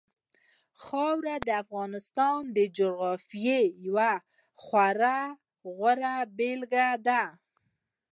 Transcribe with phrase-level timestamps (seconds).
[0.83, 4.11] خاوره د افغانستان د جغرافیې یوه
[4.61, 5.19] خورا
[5.75, 7.21] غوره بېلګه ده.